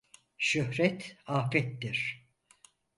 Şöhret 0.37 1.17
afettir. 1.27 2.27